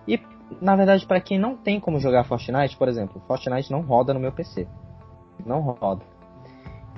[0.08, 0.20] E,
[0.60, 4.20] na verdade, para quem não tem como jogar Fortnite, por exemplo, Fortnite não roda no
[4.20, 4.68] meu PC.
[5.46, 6.04] Não roda.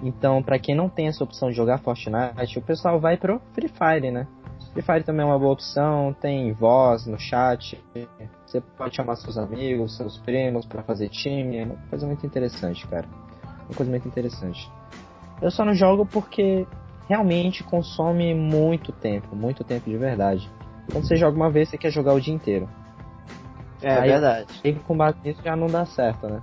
[0.01, 3.67] Então, pra quem não tem essa opção de jogar Fortnite, o pessoal vai pro Free
[3.67, 4.25] Fire, né?
[4.71, 7.77] Free Fire também é uma boa opção, tem voz no chat,
[8.45, 12.87] você pode chamar seus amigos, seus primos pra fazer time, é uma coisa muito interessante,
[12.87, 13.07] cara.
[13.65, 14.71] Uma coisa muito interessante.
[15.41, 16.65] Eu só não jogo porque
[17.09, 20.47] realmente consome muito tempo, muito tempo de verdade.
[20.91, 22.69] Quando você joga uma vez, você quer jogar o dia inteiro.
[23.81, 24.47] É Aí- verdade.
[24.63, 26.41] E com base nisso já não dá certo, né?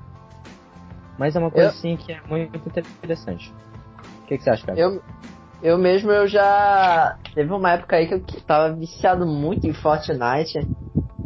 [1.18, 3.52] Mas é uma coisa Eu- assim que é muito interessante.
[4.22, 4.79] O que, que você acha, cara?
[4.79, 5.00] Eu,
[5.62, 7.16] eu mesmo, eu já.
[7.35, 10.66] Teve uma época aí que eu tava viciado muito em Fortnite.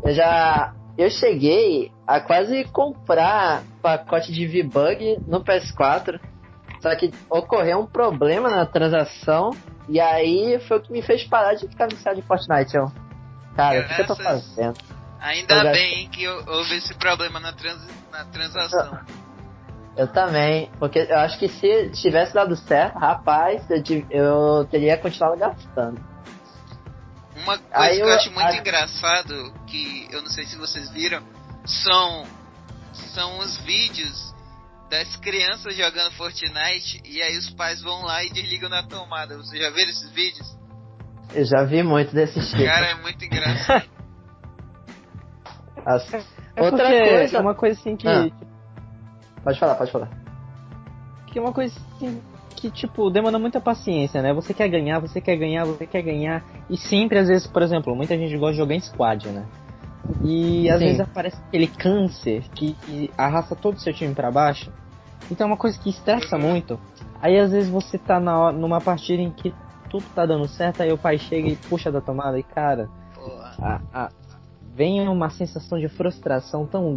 [0.02, 0.74] Eu já.
[0.98, 6.20] Eu cheguei a quase comprar pacote de V-Bug no PS4.
[6.80, 9.50] Só que ocorreu um problema na transação.
[9.88, 12.76] E aí foi o que me fez parar de ficar viciado em Fortnite.
[12.76, 12.90] Eu,
[13.56, 14.78] cara, o que, que eu tô fazendo?
[15.20, 18.98] Ainda Eu bem que hou- houve esse problema na, trans, na transação.
[19.96, 25.36] Eu também, porque eu acho que se tivesse dado certo, rapaz, eu, eu teria continuado
[25.36, 26.00] gastando.
[27.36, 30.56] Uma coisa Aí que eu eu- acho muito aí- engraçado, que eu não sei se
[30.56, 31.22] vocês viram,
[31.66, 32.24] são,
[32.92, 34.29] são os vídeos
[34.90, 39.36] das crianças jogando Fortnite e aí os pais vão lá e desligam na tomada.
[39.36, 40.58] Vocês já viram esses vídeos?
[41.32, 42.64] Eu já vi muito desse tipo.
[42.64, 43.88] Cara, é muito engraçado.
[45.86, 46.12] As-
[46.56, 47.36] É Outra coisa.
[47.36, 48.06] é uma coisa assim que.
[48.08, 48.28] Ah.
[49.42, 50.10] Pode falar, pode falar.
[51.28, 52.20] Que é uma coisa assim
[52.56, 54.34] que, tipo, demanda muita paciência, né?
[54.34, 56.44] Você quer ganhar, você quer ganhar, você quer ganhar.
[56.68, 59.46] E sempre, às vezes, por exemplo, muita gente gosta de jogar em squad, né?
[60.24, 60.84] E às Sim.
[60.86, 64.70] vezes aparece aquele câncer que, que arrasta todo o seu time pra baixo.
[65.30, 66.78] Então é uma coisa que estressa muito.
[67.20, 69.52] Aí às vezes você tá na, hora- numa partida em que
[69.88, 72.88] tudo tá dando certo, aí o pai chega e puxa da tomada e, cara,
[73.58, 74.10] a, a-
[74.74, 76.96] vem uma sensação de frustração tão,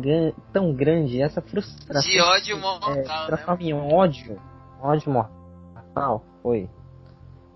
[0.54, 3.26] tão grande, essa frustração De ódio é, mortal, se né?
[3.28, 4.40] transforma em ódio,
[4.82, 6.70] ódio mortal, foi.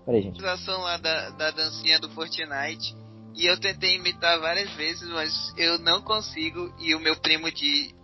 [0.04, 0.38] Peraí, gente.
[0.38, 2.96] Transação lá da, da dancinha do Fortnite.
[3.34, 6.72] E eu tentei imitar várias vezes, mas eu não consigo.
[6.80, 7.94] E o meu primo de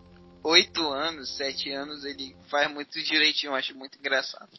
[0.45, 4.51] 8 anos, 7 anos, ele faz muito direitinho, acho muito engraçado.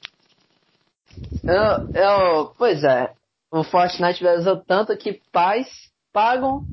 [1.44, 3.14] Eu, eu, pois é,
[3.52, 5.68] o Fortnite viralizou tanto que pais
[6.12, 6.66] pagam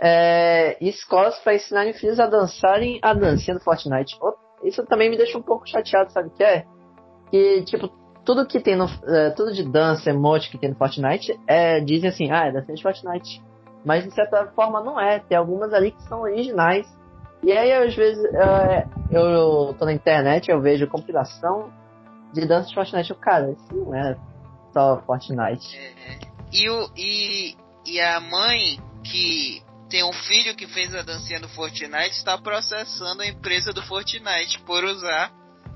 [0.00, 4.18] é, escolas para ensinarem filhos a dançarem a dancinha do Fortnite.
[4.62, 6.66] Isso também me deixa um pouco chateado, sabe o que é?
[7.30, 7.88] Que, tipo,
[8.24, 8.86] tudo que tem no.
[9.06, 12.76] é, tudo de dança, emote que tem no Fortnite, é, dizem assim, ah, é dancinha
[12.76, 13.42] de Fortnite.
[13.84, 16.86] Mas de certa forma não é, tem algumas ali que são originais.
[17.44, 21.70] E aí, às vezes, é, eu tô na internet, eu vejo compilação
[22.32, 23.10] de dança de Fortnite.
[23.10, 24.16] Eu, cara, isso não é
[24.72, 25.76] só Fortnite.
[25.76, 26.18] É,
[26.52, 27.54] e, o, e,
[27.86, 33.22] e a mãe que tem um filho que fez a dancinha do Fortnite está processando
[33.22, 35.30] a empresa do Fortnite por usar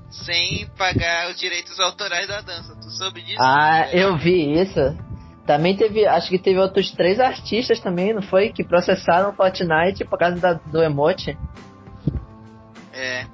[0.09, 2.75] sem pagar os direitos autorais da dança.
[2.81, 3.39] Tu soube disso?
[3.39, 4.79] Ah, eu vi isso.
[5.49, 8.49] Também teve, acho que teve outros três artistas também, não foi?
[8.53, 11.35] Que processaram o Fortnite por causa da- do emote.
[12.93, 13.25] É.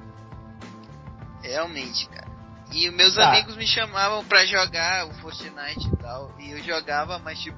[1.44, 2.26] Realmente, cara.
[2.72, 3.28] E meus Tá.
[3.34, 6.32] amigos me chamavam pra jogar o Fortnite e tal.
[6.40, 7.58] E eu jogava, mas tipo.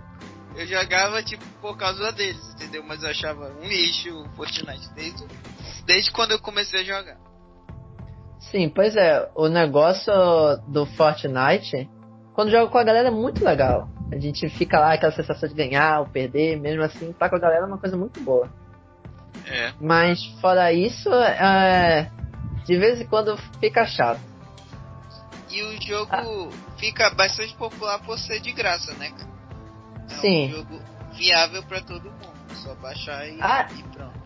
[0.55, 2.83] Eu jogava, tipo, por causa deles, entendeu?
[2.83, 5.23] Mas eu achava um lixo o Fortnite desde,
[5.85, 7.17] desde quando eu comecei a jogar.
[8.49, 10.11] Sim, pois é, o negócio
[10.67, 11.87] do Fortnite,
[12.33, 13.87] quando joga com a galera é muito legal.
[14.11, 17.39] A gente fica lá, aquela sensação de ganhar ou perder, mesmo assim, tá com a
[17.39, 18.49] galera é uma coisa muito boa.
[19.45, 19.73] É.
[19.79, 22.09] Mas fora isso, é,
[22.65, 24.19] de vez em quando fica chato.
[25.49, 29.29] E o jogo fica bastante popular por ser de graça, né, cara?
[30.09, 30.47] É Sim.
[30.47, 30.81] um jogo
[31.13, 32.37] viável pra todo mundo.
[32.63, 33.67] Só baixar e, Ah.
[33.77, 34.17] e pronto.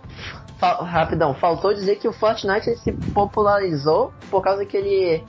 [0.86, 5.24] Rapidão, faltou dizer que o Fortnite se popularizou por causa que ele,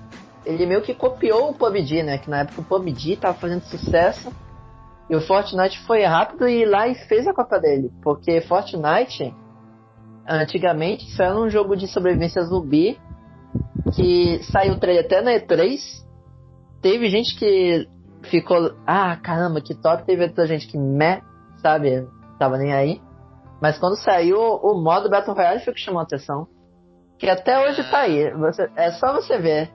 [0.45, 2.19] ele meio que copiou o PUBG, né?
[2.19, 4.33] Que na época o PUBG tava fazendo sucesso
[5.09, 7.91] e o Fortnite foi rápido e lá e fez a cópia dele.
[8.03, 9.35] Porque Fortnite,
[10.29, 12.99] antigamente, isso era um jogo de sobrevivência zumbi
[13.95, 15.79] que saiu trailer até na E3.
[16.81, 17.89] Teve gente que
[18.23, 20.05] ficou, ah, caramba, que top.
[20.05, 21.21] Teve outra gente que, meh,
[21.59, 22.07] sabe,
[22.39, 23.01] tava nem aí.
[23.61, 26.49] Mas quando saiu o modo Battle Royale foi o que chamou a atenção.
[27.19, 28.33] Que até hoje tá aí.
[28.33, 29.71] Você, é só você ver.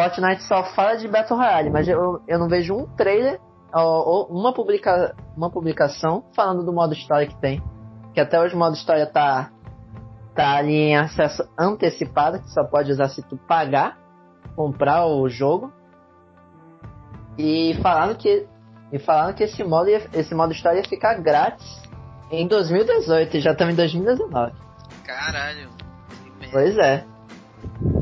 [0.00, 3.38] Fortnite só fala de Battle Royale, mas eu, eu não vejo um trailer
[3.74, 7.62] ou, ou uma, publica, uma publicação falando do modo história que tem.
[8.14, 9.50] Que até hoje o modo história tá,
[10.34, 13.98] tá ali em acesso antecipado, que só pode usar se tu pagar,
[14.56, 15.70] comprar o jogo.
[17.36, 18.46] E falando que,
[18.90, 21.82] e falando que esse modo, ia, esse modo história ia ficar grátis
[22.30, 24.52] em 2018 e já estamos em 2019.
[25.04, 25.68] Caralho.
[26.50, 27.04] Pois é.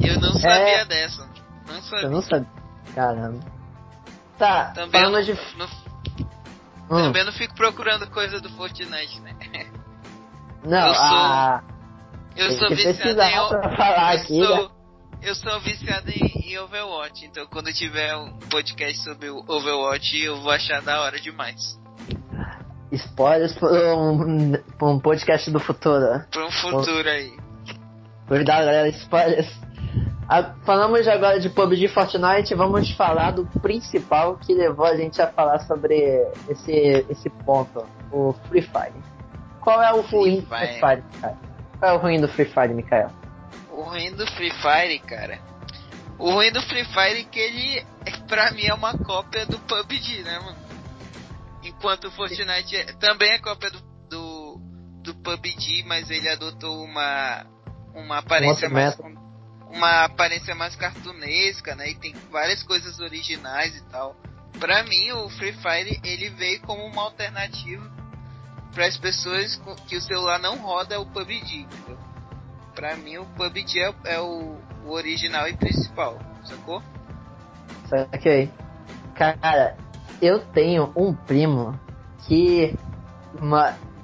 [0.01, 0.85] Eu não sabia é...
[0.85, 1.28] dessa.
[1.69, 2.05] Não sabia.
[2.07, 2.49] Eu não sabia.
[2.95, 3.41] Caramba.
[4.39, 5.41] Tá, também falando eu de.
[5.57, 5.67] não,
[6.91, 7.03] Hum.
[7.05, 9.35] também não fico procurando coisa do Fortnite, né?
[10.65, 11.63] Não, eu sou- a.
[12.37, 14.47] Eu Tem sou viciado em pra falar eu aqui, né?
[14.47, 14.71] sou,
[15.23, 20.41] eu sou viciado em, em Overwatch, então quando tiver um podcast sobre o Overwatch eu
[20.41, 21.77] vou achar da hora demais.
[22.93, 26.25] Spoilers pra um, pra um podcast do futuro.
[26.31, 27.37] Pra um futuro aí.
[28.29, 29.49] Cuidado, galera, spoilers.
[30.31, 35.23] Ah, falamos agora de PUBG e Fortnite, vamos falar do principal que levou a gente
[35.23, 35.97] a falar sobre
[36.49, 38.93] esse, esse ponto, o Free Fire.
[39.63, 41.39] Qual é o ruim do Free Fire, cara?
[41.79, 43.11] Qual é o ruim do Free Fire, Mikael?
[43.71, 45.39] O ruim do Free Fire, cara.
[46.19, 47.87] O ruim do Free Fire é que ele,
[48.27, 50.59] pra mim, é uma cópia do PUBG, né, mano?
[51.65, 54.61] Enquanto o Fortnite é- também é cópia do, do,
[55.05, 57.47] do PUBG, mas ele adotou uma,
[57.95, 58.97] uma aparência mais.
[58.97, 59.28] método.
[59.79, 61.91] Uma aparência mais cartunesca, né?
[61.91, 64.17] E tem várias coisas originais e tal.
[64.59, 67.89] Pra mim, o Free Fire ele veio como uma alternativa
[68.75, 69.55] para as pessoas
[69.87, 71.97] que o celular não roda o PUBG, entendeu?
[72.75, 76.83] Pra mim, o PUBG é, é o, o original e principal, sacou?
[78.13, 78.51] Ok.
[79.15, 79.77] Cara,
[80.21, 81.79] eu tenho um primo
[82.27, 82.77] que.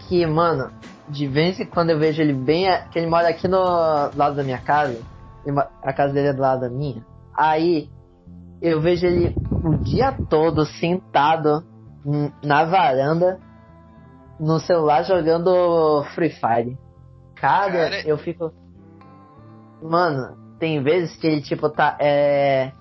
[0.08, 0.72] que, mano,
[1.08, 2.66] de vez em quando eu vejo ele bem.
[2.92, 5.02] que ele mora aqui no lado da minha casa.
[5.82, 7.04] A casa dele é do lado da minha.
[7.36, 7.88] Aí
[8.62, 11.64] eu vejo ele o dia todo sentado
[12.42, 13.38] na varanda
[14.38, 16.78] no celular jogando Free Fire.
[17.36, 18.52] Cara, Cara- eu fico.
[19.82, 21.96] Mano, tem vezes que ele tipo tá.
[22.00, 22.72] É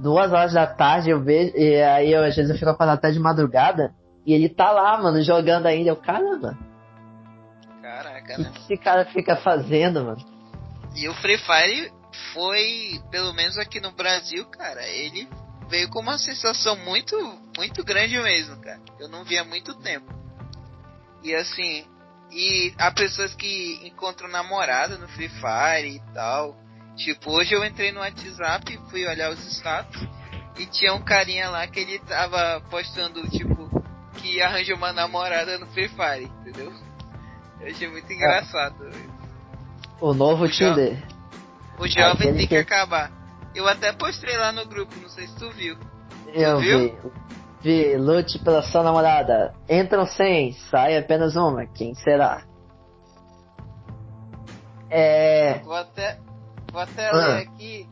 [0.00, 3.10] duas horas da tarde eu vejo, e aí eu, às vezes eu fico acordado até
[3.10, 3.92] de madrugada,
[4.24, 5.90] e ele tá lá, mano, jogando ainda.
[5.90, 6.56] Eu, caramba,
[7.82, 8.50] Caraca, o né?
[8.54, 10.37] que esse cara fica fazendo, mano?
[10.94, 11.92] E o Free Fire
[12.32, 15.28] foi, pelo menos aqui no Brasil, cara, ele
[15.68, 17.16] veio com uma sensação muito,
[17.56, 18.80] muito grande mesmo, cara.
[18.98, 20.12] Eu não via há muito tempo.
[21.22, 21.86] E assim,
[22.30, 26.56] e há pessoas que encontram namorada no Free Fire e tal.
[26.96, 30.02] Tipo, hoje eu entrei no WhatsApp, fui olhar os status
[30.58, 33.70] e tinha um carinha lá que ele tava postando, tipo,
[34.16, 36.72] que arranjou uma namorada no Free Fire, entendeu?
[37.60, 38.90] Eu achei muito engraçado.
[40.00, 41.02] O novo O jo- Tinder.
[41.78, 43.10] O jovem tem que acabar.
[43.54, 45.76] Eu até postei lá no grupo, não sei se tu viu.
[46.32, 46.78] Eu viu?
[46.78, 46.94] vi.
[47.60, 49.52] Vi, lute pela sua namorada.
[49.68, 51.66] Entram 100, sai apenas uma.
[51.66, 52.42] Quem será?
[54.90, 55.58] É.
[55.64, 56.18] Vou até,
[56.72, 57.12] vou até Ah.
[57.16, 57.88] ler aqui.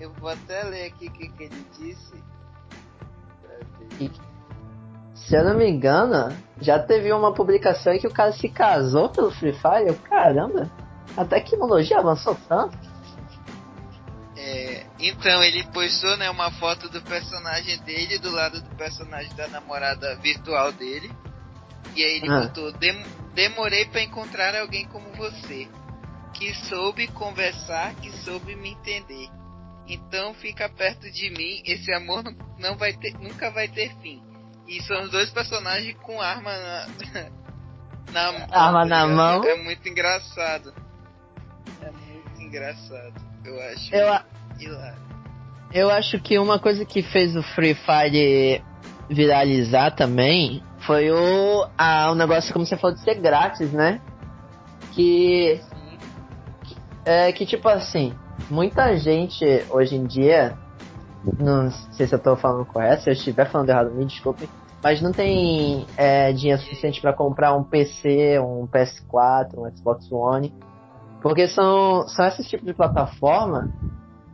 [0.00, 2.22] Eu vou até ler aqui o que, que ele disse.
[5.14, 9.08] Se eu não me engano, já teve uma publicação aí que o cara se casou
[9.10, 9.94] pelo Free Fire.
[10.08, 10.68] Caramba,
[11.16, 12.76] a tecnologia avançou tanto.
[14.36, 19.46] É, então ele postou né, uma foto do personagem dele do lado do personagem da
[19.48, 21.10] namorada virtual dele.
[21.94, 22.40] E aí ele Ah.
[22.40, 25.66] botou: "Dem- Demorei pra encontrar alguém como você,
[26.34, 29.28] que soube conversar, que soube me entender.
[29.88, 34.22] Então fica perto de mim, esse amor não, não vai ter, nunca vai ter fim.
[34.68, 36.86] E são os dois personagens com arma na,
[38.12, 38.46] na mão.
[38.52, 39.44] Arma tá na mão.
[39.44, 40.72] É muito engraçado.
[41.82, 43.12] É muito engraçado,
[43.44, 43.94] eu acho.
[43.94, 44.24] Eu, a-
[45.72, 48.62] eu acho que uma coisa que fez o Free Fire
[49.08, 54.00] viralizar também foi o, a, o negócio, como você falou, de ser grátis, né?
[54.92, 55.74] Que Sim.
[57.04, 58.14] É que, tipo assim,
[58.50, 60.56] muita gente hoje em dia,
[61.38, 64.48] não sei se eu tô falando correto, se eu estiver falando errado, me desculpe,
[64.82, 70.52] mas não tem é, dinheiro suficiente pra comprar um PC, um PS4, um Xbox One,
[71.24, 73.72] porque são, são esses tipos de plataforma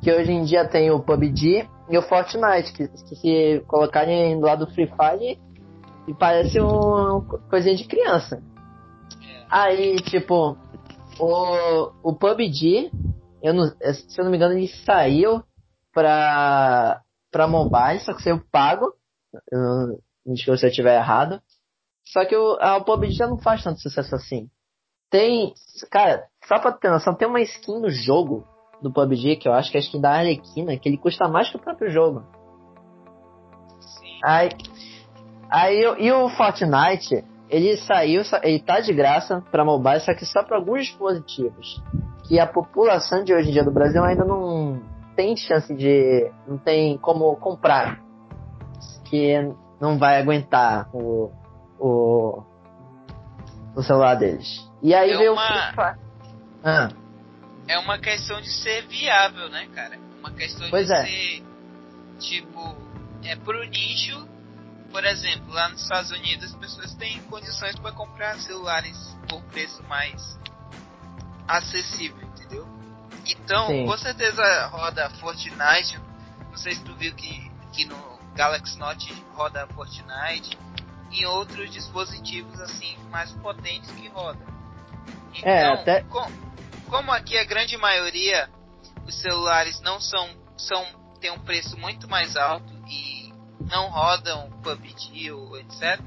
[0.02, 4.44] que hoje em dia tem o PUBG e o Fortnite, que, que se colocarem do
[4.44, 5.40] lado do Free Fire,
[6.08, 8.42] e parece uma coisinha de criança.
[9.48, 10.58] Aí, tipo,
[11.20, 12.90] o, o PUBG,
[13.40, 15.44] eu não, se eu não me engano, ele saiu
[15.94, 18.92] pra, pra mobile, só que saiu pago.
[19.48, 21.40] Eu me desculpa se eu estiver errado.
[22.04, 24.50] Só que o, a, o PUBG já não faz tanto sucesso assim.
[25.08, 25.54] Tem.
[25.88, 28.44] Cara, só pra ter noção, tem uma skin no jogo
[28.82, 31.50] do PUBG, que eu acho que é a skin da Arlequina, que ele custa mais
[31.50, 32.22] que o próprio jogo.
[33.80, 34.18] Sim.
[34.24, 34.48] Aí,
[35.50, 40.42] aí e o Fortnite, ele saiu, ele tá de graça pra mobile, só que só
[40.42, 41.82] pra alguns dispositivos.
[42.26, 44.80] Que a população de hoje em dia do Brasil ainda não
[45.16, 46.30] tem chance de.
[46.46, 48.00] não tem como comprar.
[49.04, 51.32] Que não vai aguentar o.
[51.78, 52.42] o,
[53.74, 54.70] o celular deles.
[54.80, 56.09] E aí É veio uma- o.
[56.64, 56.88] Ah,
[57.66, 59.98] É uma questão de ser viável, né, cara?
[60.18, 61.04] Uma questão Pois de é.
[61.06, 61.44] ser.
[62.18, 62.76] Tipo,
[63.24, 64.28] é pro nicho.
[64.90, 68.96] Por exemplo, lá nos Estados Unidos as pessoas têm condições para comprar celulares
[69.28, 70.38] por preço mais
[71.46, 72.68] acessível, entendeu?
[73.26, 73.86] Então, Sim.
[73.86, 75.98] com certeza roda Fortnite.
[76.50, 80.58] Não sei se tu viu que, que no Galaxy Note roda Fortnite.
[81.12, 84.46] E outros dispositivos assim mais potentes que rodam.
[85.34, 86.30] Então, É, até- com-
[86.88, 88.48] como aqui a grande maioria
[89.06, 90.84] os celulares não são são
[91.20, 93.32] tem um preço muito mais alto e
[93.70, 96.00] não rodam PUBG ou etc.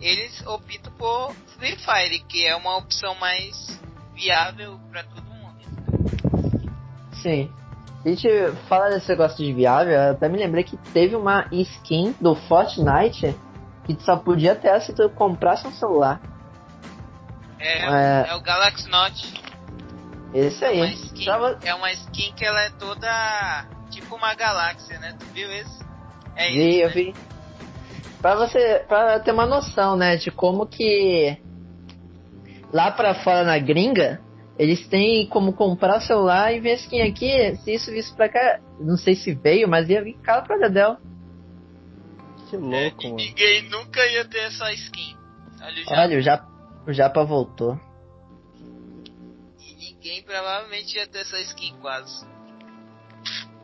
[0.00, 3.80] Eles optam por Free Fire, que é uma opção mais
[4.14, 6.66] viável para todo mundo.
[7.22, 7.50] sim.
[8.04, 8.28] A gente
[8.68, 13.34] fala desse negócio de viável, eu até me lembrei que teve uma skin do Fortnite
[13.84, 16.20] que só podia ter se tu comprasse um celular.
[17.58, 18.26] É, É.
[18.30, 19.34] é o Galaxy Note.
[20.34, 20.76] Esse É aí.
[20.76, 25.16] uma, skin, Tava- é uma skin que ela é toda tipo uma galáxia, né?
[25.18, 25.84] Tu viu esse?
[26.34, 26.80] É Vi, isso.
[26.80, 26.94] eu né?
[26.94, 27.14] vi.
[28.20, 31.38] Pra você, pra ter uma noção, né, de como que
[32.72, 34.20] lá pra fora na gringa,
[34.58, 38.96] eles têm como comprar celular e ver skin aqui, se isso viesse pra cá, não
[38.96, 40.96] sei se veio, mas ia vir cara pra Dedel.
[42.50, 43.16] Que É, louco, e mano.
[43.16, 45.16] ninguém nunca ia ter essa skin.
[45.62, 45.92] Olha o.
[46.00, 46.46] Olha, o Japa,
[46.86, 47.78] o Japa voltou.
[49.58, 52.26] E ninguém provavelmente ia ter essa skin quase.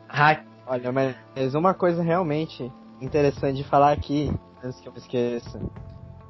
[0.07, 0.45] Hack.
[0.65, 2.71] Olha, mas uma coisa realmente
[3.01, 4.31] interessante de falar aqui,
[4.63, 5.59] antes que eu me esqueça,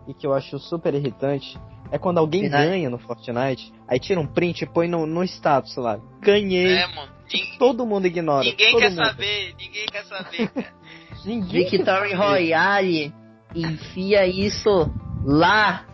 [0.08, 1.60] e que eu acho super irritante,
[1.92, 5.76] é quando alguém ganha no Fortnite, aí tira um print e põe no, no status
[5.76, 6.00] lá.
[6.20, 6.78] Ganhei.
[6.78, 7.14] É, mano.
[7.58, 8.44] Todo mundo ignora.
[8.44, 9.06] ninguém todo quer mundo.
[9.06, 10.74] saber, ninguém quer saber, cara.
[11.26, 12.16] Ninguém quer Victory saber.
[12.16, 13.14] Royale,
[13.56, 14.92] enfia isso
[15.24, 15.86] lá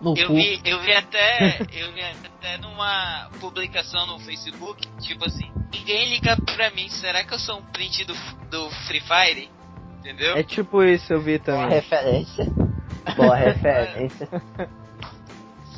[0.00, 0.34] no Eu cu.
[0.34, 6.36] vi, eu vi até, eu vi até numa publicação no Facebook, tipo assim, ninguém liga
[6.54, 8.14] pra mim, será que eu sou um print do,
[8.50, 9.50] do Free Fire?
[10.00, 10.36] Entendeu?
[10.36, 11.68] É tipo isso, eu vi Boa também.
[11.70, 12.44] referência.
[13.16, 14.28] Boa referência.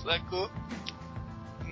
[0.03, 0.51] Sacou?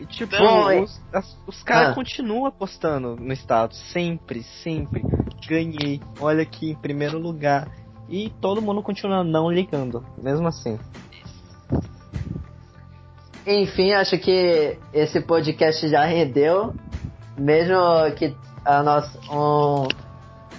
[0.01, 1.95] E, Tipo, Bom, é- os, as- os caras Ah.
[1.95, 3.79] continuam apostando no status.
[3.93, 5.03] Sempre, sempre.
[5.49, 6.01] Ganhei.
[6.21, 7.69] Olha aqui, em primeiro lugar.
[8.09, 10.05] E todo mundo continua não ligando.
[10.23, 10.79] Mesmo assim.
[13.49, 16.75] Enfim, acho que esse podcast já rendeu.
[17.39, 17.79] Mesmo
[18.15, 19.89] que a nossa, um,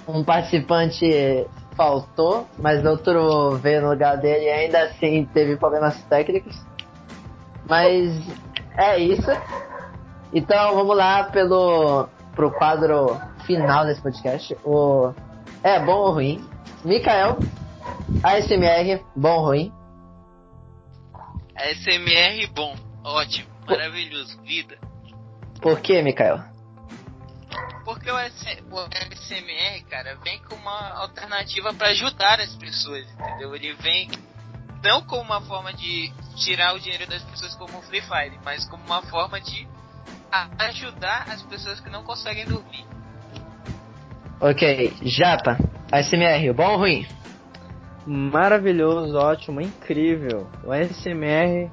[0.08, 1.46] um participante
[1.78, 6.60] faltou, mas outro veio no lugar dele e ainda assim teve problemas técnicos.
[7.70, 8.20] Mas
[8.76, 9.30] é isso.
[10.34, 14.58] Então vamos lá pelo pro quadro final desse podcast.
[14.66, 15.14] O
[15.64, 16.44] é bom ou ruim?
[16.84, 17.38] Mikael,
[18.24, 19.79] ASMR, bom ou ruim?
[21.60, 24.78] SMR bom, ótimo, maravilhoso, vida.
[25.62, 26.40] Por que, Mikael?
[27.84, 33.56] Porque o, SMR, cara, vem com uma alternativa pra ajudar as pessoas, entendeu?
[33.56, 34.10] Ele vem
[34.84, 38.68] não como uma forma de tirar o dinheiro das pessoas como o Free Fire, mas
[38.70, 39.68] como uma forma de
[40.60, 42.86] ajudar as pessoas que não conseguem dormir.
[44.40, 45.58] Ok, Japa,
[45.92, 47.19] ASMR, bom ou ruim?
[48.06, 50.48] Maravilhoso, ótimo, incrível.
[50.64, 51.70] O SMR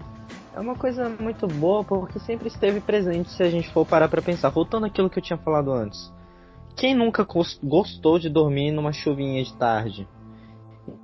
[0.55, 4.23] é uma coisa muito boa porque sempre esteve presente se a gente for parar pra
[4.23, 4.51] pensar.
[4.51, 6.13] Voltando àquilo que eu tinha falado antes.
[6.77, 10.07] Quem nunca gos- gostou de dormir numa chuvinha de tarde?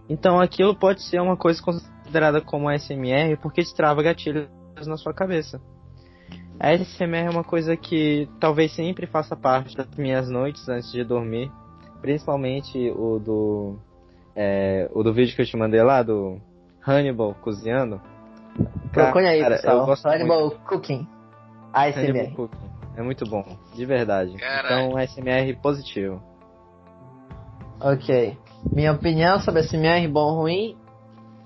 [0.09, 4.49] Então aquilo pode ser uma coisa considerada como SMR porque destrava gatilhos
[4.87, 5.61] na sua cabeça.
[6.61, 11.03] A SMR é uma coisa que talvez sempre faça parte das minhas noites antes de
[11.03, 11.51] dormir.
[12.01, 13.79] Principalmente o do
[14.35, 16.41] é, o do vídeo que eu te mandei lá, do
[16.87, 18.01] Hannibal cozinhando.
[18.93, 19.79] Procure aí, Cara, pessoal.
[19.79, 20.99] eu gosto Hannibal Cooking.
[20.99, 21.99] muito.
[21.99, 22.35] Hannibal ASMR.
[22.37, 22.73] Cooking.
[22.97, 24.37] É muito bom, de verdade.
[24.37, 24.89] Caralho.
[24.89, 26.23] Então, SMR positivo.
[27.81, 28.37] Ok.
[28.71, 30.77] Minha opinião sobre ASMR, bom ou ruim,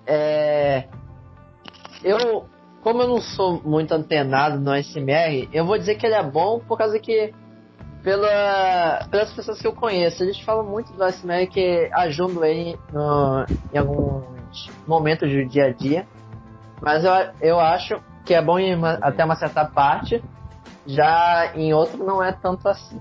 [0.07, 0.85] é...
[2.05, 2.47] Eu,
[2.83, 6.61] como eu não sou muito antenado no ASMR, eu vou dizer que ele é bom
[6.61, 7.33] por causa que
[8.07, 13.45] pela, pelas pessoas que eu conheço, eles falam muito do ASMR que ajudam ele no,
[13.75, 16.07] em algum alguns momentos do dia a dia.
[16.81, 20.23] Mas eu, eu acho que é bom ir uma, até uma certa parte.
[20.87, 23.01] Já em outro não é tanto assim.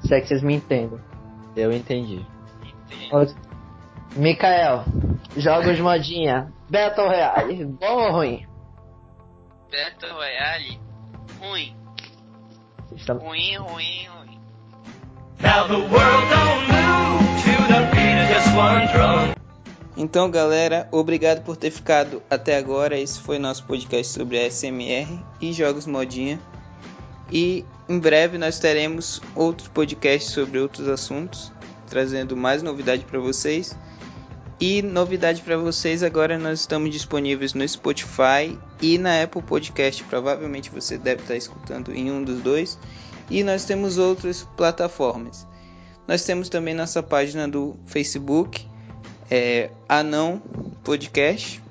[0.00, 0.98] Se é que vocês me entendem.
[1.54, 2.26] Eu entendi.
[3.12, 3.36] Outro.
[4.16, 4.82] Mikael,
[5.36, 6.52] jogos modinha.
[6.68, 8.44] Battle Royale, bom ou ruim?
[9.70, 10.80] Battle Royale,
[11.40, 11.76] ruim.
[12.96, 14.23] Está- Ruim, ruim, ruim.
[19.96, 22.98] Então, galera, obrigado por ter ficado até agora.
[22.98, 25.06] Esse foi nosso podcast sobre SMR
[25.40, 26.40] e jogos modinha.
[27.30, 31.52] E em breve nós teremos outros podcasts sobre outros assuntos,
[31.88, 33.76] trazendo mais novidade para vocês.
[34.60, 40.02] E novidade para vocês agora nós estamos disponíveis no Spotify e na Apple Podcast.
[40.04, 42.78] Provavelmente você deve estar escutando em um dos dois.
[43.30, 45.46] E nós temos outras plataformas.
[46.06, 48.66] Nós temos também nossa página do Facebook,
[49.30, 50.42] é Anão
[50.82, 51.62] Podcast.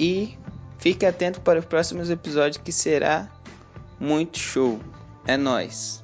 [0.00, 0.36] E
[0.78, 3.28] fique atento para os próximos episódios que será
[4.00, 4.78] muito show.
[5.26, 6.02] É nóis.